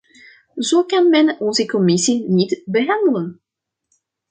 Zo 0.55 0.83
kan 0.85 1.09
men 1.09 1.39
onze 1.39 1.65
commissie 1.65 2.29
niet 2.29 2.61
behandelen! 2.65 3.41